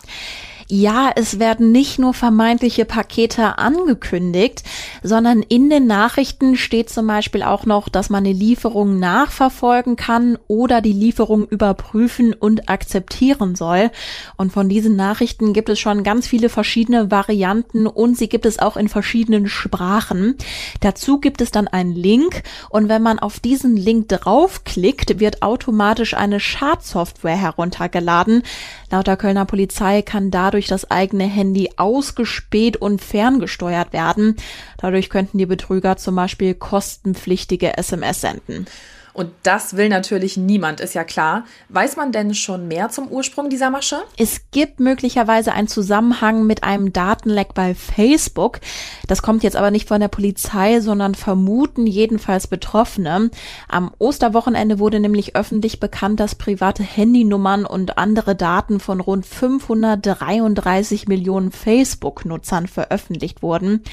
Ja, 0.68 1.12
es 1.14 1.38
werden 1.38 1.72
nicht 1.72 1.98
nur 1.98 2.14
vermeintliche 2.14 2.86
Pakete 2.86 3.58
angekündigt, 3.58 4.62
sondern 5.02 5.42
in 5.42 5.68
den 5.68 5.86
Nachrichten 5.86 6.56
steht 6.56 6.88
zum 6.88 7.06
Beispiel 7.06 7.42
auch 7.42 7.66
noch, 7.66 7.90
dass 7.90 8.08
man 8.08 8.24
eine 8.24 8.32
Lieferung 8.32 8.98
nachverfolgen 8.98 9.96
kann 9.96 10.38
oder 10.48 10.80
die 10.80 10.92
Lieferung 10.92 11.46
überprüfen 11.46 12.32
und 12.32 12.70
akzeptieren 12.70 13.56
soll. 13.56 13.90
Und 14.36 14.52
von 14.52 14.70
diesen 14.70 14.96
Nachrichten 14.96 15.52
gibt 15.52 15.68
es 15.68 15.78
schon 15.78 16.02
ganz 16.02 16.26
viele 16.26 16.48
verschiedene 16.48 17.10
Varianten 17.10 17.86
und 17.86 18.16
sie 18.16 18.30
gibt 18.30 18.46
es 18.46 18.58
auch 18.58 18.78
in 18.78 18.88
verschiedenen 18.88 19.48
Sprachen. 19.48 20.36
Dazu 20.80 21.20
gibt 21.20 21.42
es 21.42 21.50
dann 21.50 21.68
einen 21.68 21.94
Link 21.94 22.42
und 22.70 22.88
wenn 22.88 23.02
man 23.02 23.18
auf 23.18 23.38
diesen 23.38 23.76
Link 23.76 24.08
draufklickt, 24.08 25.20
wird 25.20 25.42
automatisch 25.42 26.14
eine 26.14 26.40
Schadsoftware 26.40 27.36
heruntergeladen. 27.36 28.42
Laut 28.90 29.06
der 29.06 29.16
Kölner 29.16 29.44
Polizei 29.44 30.02
kann 30.02 30.30
dadurch 30.30 30.53
das 30.62 30.90
eigene 30.90 31.24
Handy 31.24 31.70
ausgespäht 31.76 32.76
und 32.76 33.02
ferngesteuert 33.02 33.92
werden. 33.92 34.36
Dadurch 34.78 35.10
könnten 35.10 35.38
die 35.38 35.46
Betrüger 35.46 35.96
zum 35.96 36.16
Beispiel 36.16 36.54
kostenpflichtige 36.54 37.76
SMS 37.76 38.20
senden. 38.20 38.66
Und 39.14 39.30
das 39.44 39.76
will 39.76 39.88
natürlich 39.88 40.36
niemand, 40.36 40.80
ist 40.80 40.94
ja 40.94 41.04
klar. 41.04 41.44
Weiß 41.68 41.94
man 41.94 42.10
denn 42.10 42.34
schon 42.34 42.66
mehr 42.66 42.88
zum 42.88 43.06
Ursprung 43.06 43.48
dieser 43.48 43.70
Masche? 43.70 44.02
Es 44.16 44.40
gibt 44.50 44.80
möglicherweise 44.80 45.52
einen 45.52 45.68
Zusammenhang 45.68 46.46
mit 46.46 46.64
einem 46.64 46.92
Datenleck 46.92 47.54
bei 47.54 47.76
Facebook. 47.76 48.58
Das 49.06 49.22
kommt 49.22 49.44
jetzt 49.44 49.54
aber 49.54 49.70
nicht 49.70 49.86
von 49.86 50.00
der 50.00 50.08
Polizei, 50.08 50.80
sondern 50.80 51.14
vermuten 51.14 51.86
jedenfalls 51.86 52.48
Betroffene. 52.48 53.30
Am 53.68 53.92
Osterwochenende 53.98 54.80
wurde 54.80 54.98
nämlich 54.98 55.36
öffentlich 55.36 55.78
bekannt, 55.78 56.18
dass 56.18 56.34
private 56.34 56.82
Handynummern 56.82 57.66
und 57.66 57.96
andere 57.98 58.34
Daten 58.34 58.80
von 58.80 58.98
rund 59.00 59.26
533 59.26 61.06
Millionen 61.06 61.52
Facebook-Nutzern 61.52 62.66
veröffentlicht 62.66 63.42
wurden. 63.42 63.84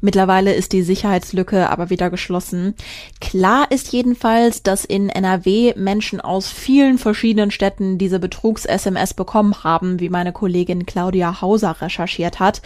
Mittlerweile 0.00 0.52
ist 0.52 0.72
die 0.72 0.82
Sicherheitslücke 0.82 1.70
aber 1.70 1.90
wieder 1.90 2.10
geschlossen. 2.10 2.74
Klar 3.20 3.70
ist 3.70 3.92
jedenfalls, 3.92 4.63
dass 4.64 4.84
in 4.84 5.08
NRW 5.08 5.74
Menschen 5.76 6.20
aus 6.20 6.48
vielen 6.48 6.98
verschiedenen 6.98 7.50
Städten 7.50 7.98
diese 7.98 8.18
Betrugs-SMS 8.18 9.14
bekommen 9.14 9.62
haben, 9.62 10.00
wie 10.00 10.08
meine 10.08 10.32
Kollegin 10.32 10.86
Claudia 10.86 11.40
Hauser 11.40 11.76
recherchiert 11.80 12.40
hat. 12.40 12.62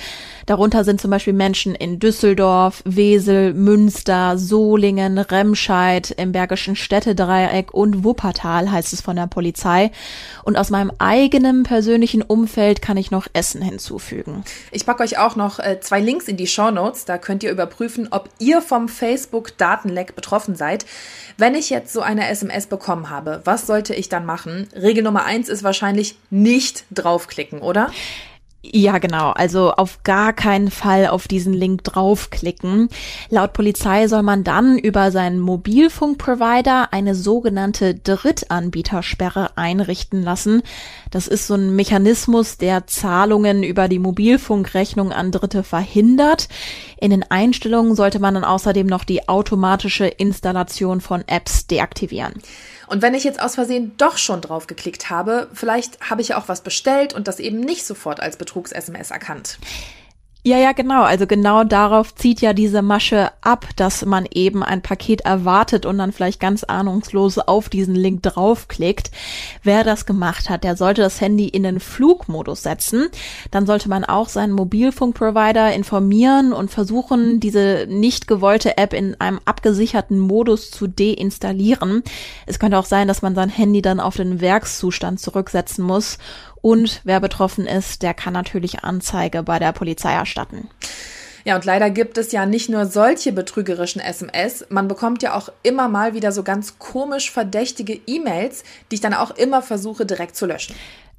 Darunter 0.47 0.85
sind 0.85 1.01
zum 1.01 1.11
Beispiel 1.11 1.33
Menschen 1.33 1.75
in 1.75 1.99
Düsseldorf, 1.99 2.83
Wesel, 2.85 3.55
Münster, 3.55 4.39
Solingen, 4.39 5.19
Remscheid, 5.19 6.11
im 6.17 6.33
Bergischen 6.33 6.77
Städtedreieck 6.77 7.75
und 7.75 8.05
Wuppertal, 8.05 8.71
heißt 8.71 8.93
es 8.93 9.01
von 9.01 9.17
der 9.17 9.27
Polizei. 9.27 9.91
Und 10.45 10.57
aus 10.57 10.71
meinem 10.71 10.93
eigenen 10.99 11.65
persönlichen 11.65 12.23
Umfeld 12.23 12.81
kann 12.81 12.97
ich 12.97 13.11
noch 13.11 13.27
Essen 13.33 13.61
hinzufügen. 13.61 14.45
Ich 14.71 14.87
packe 14.87 15.03
euch 15.03 15.19
auch 15.19 15.37
noch 15.37 15.59
äh, 15.59 15.81
zwei 15.81 16.01
Links 16.01 16.29
in 16.29 16.37
die 16.37 16.47
Show 16.47 16.71
Notes. 16.71 17.05
Da 17.05 17.19
könnt 17.19 17.43
ihr 17.43 17.51
überprüfen, 17.51 18.09
ob 18.11 18.31
ihr 18.39 18.63
vom 18.63 18.89
Facebook-Datenleck 18.89 20.15
betroffen 20.15 20.55
seid. 20.55 20.87
Wenn 21.37 21.55
ich 21.55 21.71
jetzt 21.71 21.88
so 21.93 22.01
eine 22.01 22.29
SMS 22.29 22.67
bekommen 22.67 23.11
habe, 23.11 23.41
was 23.45 23.67
sollte 23.67 23.95
ich 23.95 24.09
dann 24.09 24.27
machen? 24.27 24.69
Regel 24.75 25.03
Nummer 25.03 25.25
eins 25.25 25.49
ist 25.49 25.63
wahrscheinlich 25.63 26.17
nicht 26.31 26.85
draufklicken, 26.91 27.61
oder? 27.61 27.91
Ja, 28.71 28.99
genau. 28.99 29.31
Also 29.31 29.73
auf 29.73 30.03
gar 30.03 30.35
keinen 30.35 30.71
Fall 30.71 31.07
auf 31.07 31.27
diesen 31.27 31.55
Link 31.55 31.85
draufklicken. 31.85 32.91
Laut 33.31 33.55
Polizei 33.55 34.09
soll 34.09 34.23
man 34.23 34.45
dann 34.45 34.79
über 34.79 35.11
seinen 35.11 35.41
Mobilfunkprovider 35.41 36.93
eine 36.93 37.15
sogenannte 37.15 37.95
Drittanbietersperre 37.95 39.57
einrichten 39.57 40.23
lassen. 40.23 40.63
Das 41.11 41.29
ist 41.29 41.47
so 41.47 41.55
ein 41.55 41.75
Mechanismus, 41.77 42.59
der 42.59 42.87
Zahlungen 42.87 43.63
über 43.63 43.89
die 43.89 43.99
Mobilfunkrechnung 43.99 45.13
an 45.13 45.33
Dritte 45.33 45.63
verhindert. 45.63 46.49
In 47.01 47.11
den 47.11 47.31
Einstellungen 47.31 47.95
sollte 47.95 48.19
man 48.19 48.35
dann 48.35 48.45
außerdem 48.45 48.87
noch 48.87 49.05
die 49.05 49.29
automatische 49.29 50.07
Installation 50.07 51.01
von 51.01 51.25
Apps 51.27 51.67
deaktivieren. 51.67 52.35
Und 52.89 53.03
wenn 53.03 53.15
ich 53.15 53.25
jetzt 53.25 53.41
aus 53.41 53.55
Versehen 53.55 53.93
doch 53.99 54.17
schon 54.19 54.41
drauf 54.41 54.67
geklickt 54.67 55.11
habe, 55.11 55.49
vielleicht 55.53 56.01
habe 56.09 56.23
ich 56.23 56.29
ja 56.29 56.39
auch 56.39 56.49
was 56.49 56.63
bestellt 56.63 57.13
und 57.15 57.29
das 57.29 57.39
eben 57.39 57.61
nicht 57.61 57.85
sofort 57.85 58.21
als 58.21 58.37
Betrugs-SMS 58.37 59.11
erkannt. 59.11 59.59
Ja, 60.49 60.57
ja, 60.57 60.73
genau. 60.73 61.03
Also 61.03 61.27
genau 61.27 61.63
darauf 61.63 62.15
zieht 62.15 62.41
ja 62.41 62.55
diese 62.55 62.81
Masche 62.81 63.33
ab, 63.43 63.67
dass 63.77 64.07
man 64.07 64.27
eben 64.33 64.63
ein 64.63 64.81
Paket 64.81 65.21
erwartet 65.21 65.85
und 65.85 65.99
dann 65.99 66.11
vielleicht 66.11 66.41
ganz 66.41 66.65
ahnungslos 66.65 67.37
auf 67.37 67.69
diesen 67.69 67.95
Link 67.95 68.23
draufklickt. 68.23 69.11
Wer 69.63 69.85
das 69.85 70.07
gemacht 70.07 70.49
hat, 70.49 70.65
der 70.65 70.75
sollte 70.75 71.03
das 71.03 71.21
Handy 71.21 71.49
in 71.49 71.65
den 71.65 71.81
Flugmodus 71.81 72.63
setzen. 72.63 73.09
Dann 73.51 73.67
sollte 73.67 73.91
man 73.91 74.07
auch 74.07 74.31
seinen 74.31 74.55
Mobilfunkprovider 74.55 75.75
informieren 75.75 76.55
und 76.55 76.71
versuchen, 76.71 77.41
diese 77.41 77.85
nicht 77.87 78.27
gewollte 78.27 78.79
App 78.79 78.95
in 78.95 79.21
einem 79.21 79.41
abgesicherten 79.45 80.19
Modus 80.19 80.71
zu 80.71 80.87
deinstallieren. 80.87 82.03
Es 82.47 82.59
könnte 82.59 82.79
auch 82.79 82.87
sein, 82.87 83.07
dass 83.07 83.21
man 83.21 83.35
sein 83.35 83.51
Handy 83.51 83.83
dann 83.83 84.01
auf 84.01 84.17
den 84.17 84.41
Werkszustand 84.41 85.21
zurücksetzen 85.21 85.85
muss 85.85 86.17
und 86.63 87.01
wer 87.05 87.21
betroffen 87.21 87.67
ist, 87.67 88.03
der 88.03 88.15
kann 88.15 88.33
natürlich 88.33 88.85
Anzeige 88.85 89.43
bei 89.43 89.59
der 89.59 89.73
Polizei 89.73 90.13
erstatten. 90.13 90.69
Ja, 91.45 91.57
und 91.57 91.65
leider 91.65 91.89
gibt 91.89 92.19
es 92.19 92.33
ja 92.33 92.45
nicht 92.45 92.69
nur 92.69 92.87
solche 92.87 93.33
betrügerischen 93.33 94.03
SMS, 94.03 94.67
man 94.69 94.89
bekommt 94.89 95.23
ja 95.23 95.35
auch 95.35 95.49
immer 95.63 95.89
mal 95.89 96.13
wieder 96.13 96.31
so 96.33 96.43
ganz 96.43 96.79
komisch 96.79 97.31
verdächtige 97.31 98.01
E-Mails, 98.07 98.65
die 98.91 98.97
ich 98.97 99.01
dann 99.01 99.15
auch 99.15 99.31
immer 99.31 99.63
versuche 99.63 100.05
direkt 100.05 100.37
zu 100.37 100.47
löschen. 100.47 100.75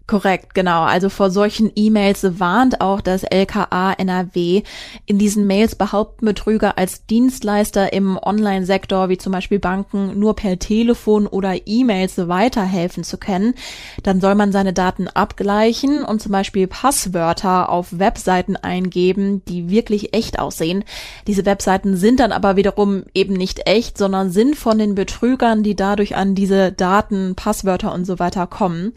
Korrekt, 0.10 0.56
genau. 0.56 0.86
Also 0.86 1.08
vor 1.10 1.30
solchen 1.30 1.72
E-Mails 1.75 2.39
warnt 2.39 2.82
auch 2.82 3.00
das 3.00 3.22
LKA 3.22 3.94
NRW. 3.94 4.63
In 5.06 5.20
diesen 5.20 5.46
Mails 5.46 5.75
behaupten 5.75 6.25
Betrüger 6.25 6.80
als 6.80 7.06
Dienstleister 7.06 7.94
im 7.94 8.18
Online-Sektor, 8.18 9.10
wie 9.10 9.20
zum 9.20 9.34
Beispiel 9.34 9.60
Banken, 9.60 10.18
nur 10.18 10.36
per 10.36 10.58
Telefon 10.58 11.28
oder 11.28 11.68
E-Mails 11.68 12.28
weiterhelfen 12.28 13.04
zu 13.04 13.20
können. 13.20 13.54
Dann 14.01 14.20
soll 14.20 14.34
man 14.34 14.51
seine 14.51 14.74
Daten 14.74 15.08
abgleichen 15.08 16.04
und 16.04 16.24
zum 16.24 16.32
Beispiel 16.32 16.66
Passwörter 16.66 17.70
auf 17.70 18.00
Webseiten 18.00 18.56
eingeben, 18.56 19.44
die 19.46 19.70
wirklich 19.70 20.16
echt 20.16 20.39
aussehen. 20.39 20.86
Diese 21.28 21.46
Webseiten 21.46 21.96
sind 21.96 22.20
dann 22.20 22.32
aber 22.32 22.56
wiederum 22.56 23.04
eben 23.13 23.34
nicht 23.36 23.68
echt, 23.68 24.00
sondern 24.00 24.32
sind 24.32 24.56
von 24.56 24.80
den 24.80 24.96
Betrügern, 24.96 25.62
die 25.62 25.75
dadurch 25.75 26.16
an 26.16 26.34
diese 26.34 26.72
Daten, 26.72 27.36
Passwörter 27.36 27.94
und 27.94 28.06
so 28.06 28.18
weiter 28.18 28.48
kommen. 28.48 28.94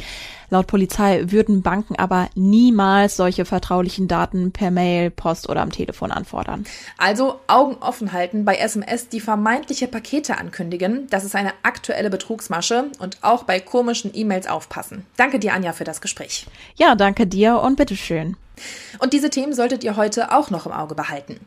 Laut 0.53 0.67
Polizei 0.67 1.25
würden 1.29 1.63
Banken 1.63 1.97
aber 1.97 2.29
niemals 2.35 3.17
solche 3.17 3.47
vertraulichen 3.47 4.07
Daten 4.07 4.53
per 4.53 4.71
Mail, 4.71 5.11
Post 5.11 5.49
oder 5.49 5.63
am 5.63 5.73
Telefon 5.73 6.13
anfordern. 6.13 6.67
Also 6.99 7.41
Augen 7.47 7.77
offen 7.81 8.13
halten 8.13 8.45
bei 8.45 8.57
SMS, 8.57 9.09
die 9.09 9.21
vermeintliche 9.21 9.89
Pakete 9.89 10.37
ankündigen. 10.37 11.07
Das 11.09 11.25
ist 11.25 11.35
eine 11.35 11.55
aktuelle 11.63 12.11
Betrugsmasche 12.11 12.91
und 12.99 13.17
auch 13.23 13.45
bei 13.45 13.61
komischen 13.61 14.11
E-Mails 14.13 14.47
aufpassen. 14.47 15.07
Danke 15.17 15.39
dir, 15.39 15.55
Anja, 15.55 15.73
für 15.73 15.85
das 15.85 16.03
Gespräch. 16.03 16.47
Ja, 16.77 16.97
danke 16.97 17.27
dir 17.27 17.59
und 17.61 17.79
bitteschön. 17.79 18.37
Und 18.99 19.13
diese 19.13 19.31
Themen 19.31 19.53
solltet 19.53 19.85
ihr 19.85 19.97
heute 19.97 20.33
auch 20.33 20.51
noch 20.51 20.67
im 20.67 20.73
Auge 20.73 20.95
behalten. 20.95 21.41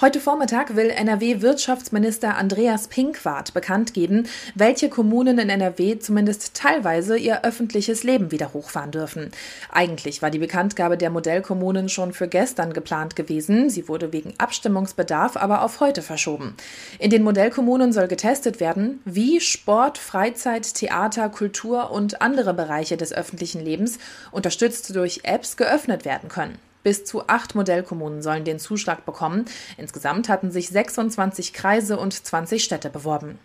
Heute 0.00 0.20
Vormittag 0.20 0.76
will 0.76 0.90
NRW-Wirtschaftsminister 0.90 2.36
Andreas 2.36 2.88
Pinkwart 2.88 3.52
bekannt 3.52 3.94
geben, 3.94 4.26
welche 4.54 4.88
Kommunen 4.88 5.38
in 5.38 5.50
NRW 5.50 5.98
zumindest 5.98 6.54
teilweise 6.54 7.16
ihr 7.16 7.44
öffentliches 7.44 8.04
Leben 8.04 8.30
wieder 8.30 8.52
hochfahren 8.52 8.90
dürfen. 8.90 9.30
Eigentlich 9.70 10.22
war 10.22 10.30
die 10.30 10.38
Bekanntgabe 10.38 10.96
der 10.96 11.10
Modellkommunen 11.10 11.88
schon 11.88 12.12
für 12.12 12.28
gestern 12.28 12.72
geplant 12.72 13.16
gewesen. 13.16 13.70
Sie 13.70 13.88
wurde 13.88 14.12
wegen 14.12 14.34
Abstimmungsbedarf 14.38 15.36
aber 15.36 15.62
auf 15.62 15.80
heute 15.80 16.02
verschoben. 16.02 16.56
In 16.98 17.10
den 17.10 17.22
Modellkommunen 17.22 17.92
soll 17.92 18.08
getestet 18.08 18.60
werden, 18.60 19.00
wie 19.04 19.40
Sport, 19.40 19.98
Freizeit, 19.98 20.74
Theater, 20.74 21.28
Kultur 21.28 21.90
und 21.90 22.22
andere 22.22 22.54
Bereiche 22.54 22.96
des 22.96 23.12
öffentlichen 23.12 23.64
Lebens, 23.64 23.98
unterstützt 24.30 24.94
durch 24.94 25.20
Apps, 25.24 25.56
geöffnet 25.56 26.04
werden 26.04 26.28
können. 26.28 26.53
Bis 26.84 27.04
zu 27.04 27.26
acht 27.26 27.56
Modellkommunen 27.56 28.22
sollen 28.22 28.44
den 28.44 28.60
Zuschlag 28.60 29.04
bekommen. 29.04 29.46
Insgesamt 29.76 30.28
hatten 30.28 30.52
sich 30.52 30.68
26 30.68 31.52
Kreise 31.52 31.98
und 31.98 32.12
20 32.12 32.62
Städte 32.62 32.90
beworben. 32.90 33.40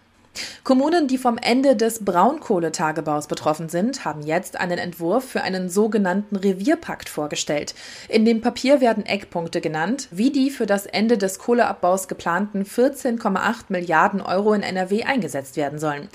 Kommunen, 0.64 1.08
die 1.08 1.18
vom 1.18 1.38
Ende 1.38 1.76
des 1.76 2.06
Braunkohletagebaus 2.06 3.28
betroffen 3.28 3.70
sind, 3.70 4.06
haben 4.06 4.22
jetzt 4.22 4.60
einen 4.60 4.78
Entwurf 4.78 5.24
für 5.24 5.42
einen 5.42 5.70
sogenannten 5.70 6.36
Revierpakt 6.36 7.10
vorgestellt. 7.10 7.74
In 8.08 8.26
dem 8.26 8.42
Papier 8.42 8.80
werden 8.80 9.06
Eckpunkte 9.06 9.62
genannt, 9.62 10.08
wie 10.12 10.32
die 10.32 10.52
für 10.52 10.66
das 10.66 10.86
Ende 10.86 11.18
des 11.18 11.40
Kohleabbaus 11.40 12.08
geplanten 12.08 12.64
14,8 12.64 13.66
Milliarden 13.70 14.22
Euro 14.22 14.54
in 14.54 14.62
NRW 14.62 15.04
eingesetzt 15.04 15.58
werden 15.58 15.80
sollen. 15.80 16.10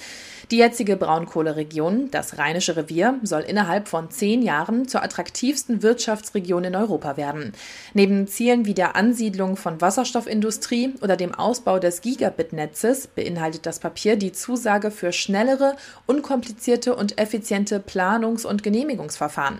Die 0.55 0.61
jetzige 0.61 0.97
Braunkohleregion, 0.97 2.13
das 2.13 2.39
Rheinische 2.39 2.77
Revier, 2.77 3.19
soll 3.25 3.41
innerhalb 3.41 3.89
von 3.89 4.13
zehn 4.13 4.41
Jahren 4.41 4.87
zur 4.87 5.03
attraktivsten 5.03 5.83
Wirtschaftsregion 5.83 6.63
in 6.63 6.77
Europa 6.77 7.17
werden. 7.17 7.55
Neben 7.93 8.29
Zielen 8.29 8.65
wie 8.65 8.73
der 8.73 8.95
Ansiedlung 8.95 9.57
von 9.57 9.81
Wasserstoffindustrie 9.81 10.95
oder 11.03 11.17
dem 11.17 11.35
Ausbau 11.35 11.81
des 11.81 12.03
Gigabit-Netzes 12.03 13.09
beinhaltet 13.09 13.67
das 13.67 13.81
Papier 13.81 14.15
die 14.15 14.31
Zusage 14.31 14.93
für 14.93 15.11
schnellere, 15.11 15.75
unkomplizierte 16.07 16.95
und 16.95 17.19
effiziente 17.19 17.81
Planungs- 17.81 18.47
und 18.47 18.63
Genehmigungsverfahren. 18.63 19.59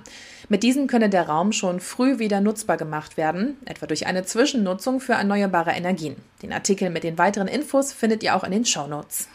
Mit 0.49 0.63
diesen 0.63 0.87
könne 0.87 1.09
der 1.09 1.29
Raum 1.29 1.51
schon 1.51 1.81
früh 1.81 2.21
wieder 2.21 2.41
nutzbar 2.41 2.77
gemacht 2.77 3.17
werden, 3.17 3.57
etwa 3.65 3.87
durch 3.87 4.07
eine 4.07 4.27
Zwischennutzung 4.27 5.01
für 5.01 5.15
erneuerbare 5.15 5.73
Energien. 5.73 6.15
Den 6.43 6.53
Artikel 6.53 6.89
mit 6.89 7.03
den 7.03 7.19
weiteren 7.19 7.49
Infos 7.49 7.93
findet 7.93 8.23
ihr 8.23 8.37
auch 8.37 8.45
in 8.45 8.53
den 8.53 8.65
Shownotes. 8.65 9.27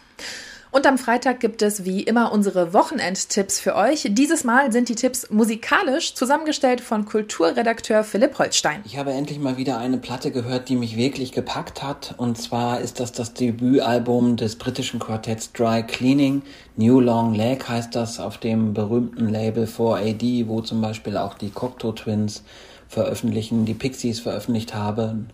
Und 0.72 0.86
am 0.86 1.00
Freitag 1.00 1.40
gibt 1.40 1.64
es 1.64 1.84
wie 1.84 2.04
immer 2.04 2.32
unsere 2.32 2.74
Wochenendtipps 2.74 3.60
für 3.60 3.76
euch. 3.76 4.06
Dieses 4.12 4.44
Mal 4.44 4.72
sind 4.72 4.88
die 4.88 4.94
Tipps 4.94 5.32
musikalisch 5.32 6.14
zusammengestellt 6.14 6.80
von 6.80 7.06
Kulturredakteur 7.06 8.04
Philipp 8.04 8.38
Holstein. 8.38 8.84
Ich 8.86 8.96
habe 8.96 9.12
endlich 9.12 9.40
mal 9.40 9.58
wieder 9.58 9.80
eine 9.80 9.98
Platte 9.98 10.30
gehört, 10.30 10.70
die 10.70 10.76
mich 10.76 10.96
wirklich 10.96 11.32
gepackt 11.32 11.82
hat. 11.82 12.14
Und 12.18 12.38
zwar 12.38 12.82
ist 12.82 13.00
das 13.00 13.12
das 13.12 13.34
Debütalbum 13.34 14.38
des 14.38 14.58
britischen 14.58 15.00
Quartetts 15.00 15.52
Dry 15.54 15.82
Cleaning. 15.82 16.44
New 16.76 17.00
Long 17.00 17.34
Leg 17.34 17.68
heißt 17.68 17.96
das 17.96 18.20
auf 18.20 18.38
dem 18.38 18.76
berühmten 18.76 19.28
Label 19.28 19.66
4AD, 19.66 20.48
wo 20.48 20.62
zum 20.62 20.82
Beispiel 20.82 21.18
auch 21.18 21.34
die 21.34 21.50
Cocteau 21.50 21.94
Twins 21.94 22.44
veröffentlichen, 22.88 23.66
die 23.66 23.74
Pixies 23.74 24.20
veröffentlicht 24.20 24.76
haben. 24.76 25.32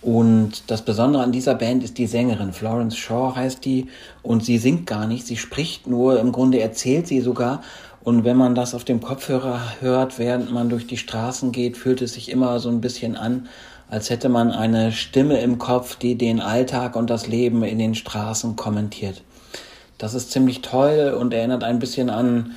Und 0.00 0.70
das 0.70 0.82
Besondere 0.82 1.22
an 1.22 1.32
dieser 1.32 1.54
Band 1.54 1.82
ist 1.82 1.98
die 1.98 2.06
Sängerin. 2.06 2.52
Florence 2.52 2.96
Shaw 2.96 3.34
heißt 3.34 3.64
die. 3.64 3.88
Und 4.22 4.44
sie 4.44 4.58
singt 4.58 4.86
gar 4.86 5.06
nicht, 5.06 5.26
sie 5.26 5.36
spricht 5.36 5.86
nur. 5.86 6.20
Im 6.20 6.32
Grunde 6.32 6.60
erzählt 6.60 7.08
sie 7.08 7.20
sogar. 7.20 7.62
Und 8.02 8.24
wenn 8.24 8.36
man 8.36 8.54
das 8.54 8.74
auf 8.74 8.84
dem 8.84 9.00
Kopfhörer 9.00 9.60
hört, 9.80 10.18
während 10.18 10.52
man 10.52 10.68
durch 10.68 10.86
die 10.86 10.96
Straßen 10.96 11.52
geht, 11.52 11.76
fühlt 11.76 12.00
es 12.00 12.14
sich 12.14 12.30
immer 12.30 12.60
so 12.60 12.68
ein 12.68 12.80
bisschen 12.80 13.16
an, 13.16 13.48
als 13.90 14.08
hätte 14.08 14.28
man 14.28 14.52
eine 14.52 14.92
Stimme 14.92 15.40
im 15.40 15.58
Kopf, 15.58 15.96
die 15.96 16.14
den 16.14 16.40
Alltag 16.40 16.94
und 16.94 17.10
das 17.10 17.26
Leben 17.26 17.64
in 17.64 17.78
den 17.78 17.94
Straßen 17.94 18.54
kommentiert. 18.54 19.22
Das 19.98 20.14
ist 20.14 20.30
ziemlich 20.30 20.62
toll 20.62 21.16
und 21.18 21.34
erinnert 21.34 21.64
ein 21.64 21.80
bisschen 21.80 22.08
an 22.08 22.52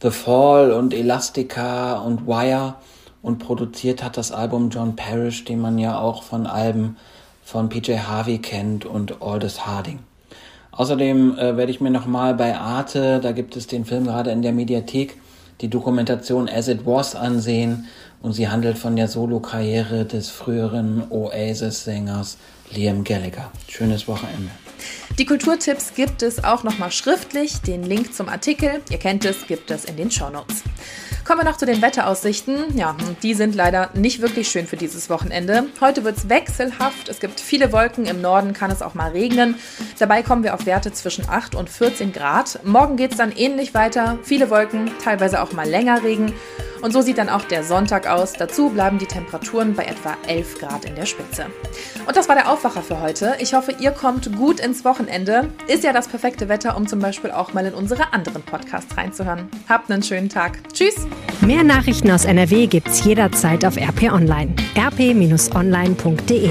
The 0.00 0.10
Fall 0.10 0.70
und 0.70 0.94
Elastica 0.94 1.98
und 1.98 2.26
Wire 2.26 2.76
und 3.24 3.38
produziert 3.38 4.04
hat 4.04 4.18
das 4.18 4.32
Album 4.32 4.68
John 4.68 4.96
Parrish, 4.96 5.44
den 5.44 5.58
man 5.58 5.78
ja 5.78 5.98
auch 5.98 6.22
von 6.22 6.46
Alben 6.46 6.98
von 7.42 7.70
PJ 7.70 7.96
Harvey 8.06 8.38
kennt 8.38 8.84
und 8.84 9.22
Aldous 9.22 9.66
Harding. 9.66 9.98
Außerdem 10.72 11.38
äh, 11.38 11.56
werde 11.56 11.72
ich 11.72 11.80
mir 11.80 11.90
nochmal 11.90 12.34
bei 12.34 12.56
Arte, 12.56 13.20
da 13.20 13.32
gibt 13.32 13.56
es 13.56 13.66
den 13.66 13.86
Film 13.86 14.04
gerade 14.04 14.30
in 14.30 14.42
der 14.42 14.52
Mediathek, 14.52 15.16
die 15.62 15.68
Dokumentation 15.68 16.50
As 16.50 16.68
It 16.68 16.84
Was 16.84 17.16
ansehen 17.16 17.86
und 18.20 18.34
sie 18.34 18.48
handelt 18.48 18.76
von 18.76 18.94
der 18.94 19.08
Solo-Karriere 19.08 20.04
des 20.04 20.28
früheren 20.28 21.04
Oasis-Sängers 21.10 22.36
Liam 22.72 23.04
Gallagher. 23.04 23.50
Schönes 23.68 24.06
Wochenende. 24.06 24.50
Die 25.18 25.24
Kulturtipps 25.24 25.94
gibt 25.94 26.22
es 26.22 26.44
auch 26.44 26.62
nochmal 26.62 26.90
schriftlich. 26.90 27.60
Den 27.62 27.84
Link 27.84 28.12
zum 28.12 28.28
Artikel, 28.28 28.82
ihr 28.90 28.98
kennt 28.98 29.24
es, 29.24 29.46
gibt 29.46 29.70
es 29.70 29.84
in 29.84 29.96
den 29.96 30.10
Shownotes. 30.10 30.62
Kommen 31.24 31.40
wir 31.40 31.50
noch 31.50 31.56
zu 31.56 31.64
den 31.64 31.80
Wetteraussichten. 31.80 32.76
Ja, 32.76 32.94
die 33.22 33.32
sind 33.32 33.54
leider 33.54 33.88
nicht 33.94 34.20
wirklich 34.20 34.48
schön 34.48 34.66
für 34.66 34.76
dieses 34.76 35.08
Wochenende. 35.08 35.64
Heute 35.80 36.04
wird 36.04 36.18
es 36.18 36.28
wechselhaft. 36.28 37.08
Es 37.08 37.18
gibt 37.18 37.40
viele 37.40 37.72
Wolken. 37.72 38.04
Im 38.04 38.20
Norden 38.20 38.52
kann 38.52 38.70
es 38.70 38.82
auch 38.82 38.92
mal 38.92 39.12
regnen. 39.12 39.54
Dabei 39.98 40.22
kommen 40.22 40.44
wir 40.44 40.52
auf 40.52 40.66
Werte 40.66 40.92
zwischen 40.92 41.26
8 41.26 41.54
und 41.54 41.70
14 41.70 42.12
Grad. 42.12 42.60
Morgen 42.62 42.96
geht 42.96 43.12
es 43.12 43.16
dann 43.16 43.32
ähnlich 43.32 43.72
weiter. 43.72 44.18
Viele 44.22 44.50
Wolken, 44.50 44.90
teilweise 45.02 45.42
auch 45.42 45.52
mal 45.52 45.66
länger 45.66 46.02
Regen. 46.02 46.30
Und 46.84 46.92
so 46.92 47.00
sieht 47.00 47.16
dann 47.16 47.30
auch 47.30 47.44
der 47.44 47.64
Sonntag 47.64 48.06
aus. 48.06 48.34
Dazu 48.34 48.68
bleiben 48.68 48.98
die 48.98 49.06
Temperaturen 49.06 49.72
bei 49.72 49.84
etwa 49.84 50.18
11 50.26 50.58
Grad 50.58 50.84
in 50.84 50.94
der 50.94 51.06
Spitze. 51.06 51.46
Und 52.06 52.14
das 52.14 52.28
war 52.28 52.34
der 52.34 52.52
Aufwacher 52.52 52.82
für 52.82 53.00
heute. 53.00 53.36
Ich 53.40 53.54
hoffe, 53.54 53.74
ihr 53.80 53.90
kommt 53.90 54.36
gut 54.36 54.60
ins 54.60 54.84
Wochenende. 54.84 55.48
Ist 55.66 55.82
ja 55.82 55.94
das 55.94 56.08
perfekte 56.08 56.50
Wetter, 56.50 56.76
um 56.76 56.86
zum 56.86 56.98
Beispiel 56.98 57.30
auch 57.30 57.54
mal 57.54 57.64
in 57.64 57.72
unsere 57.72 58.12
anderen 58.12 58.42
Podcasts 58.42 58.94
reinzuhören. 58.98 59.48
Habt 59.66 59.90
einen 59.90 60.02
schönen 60.02 60.28
Tag. 60.28 60.58
Tschüss. 60.74 61.06
Mehr 61.40 61.64
Nachrichten 61.64 62.10
aus 62.10 62.26
NRW 62.26 62.66
gibt's 62.66 63.02
jederzeit 63.02 63.64
auf 63.64 63.78
RP 63.78 64.12
Online. 64.12 64.54
rp-online.de 64.76 66.50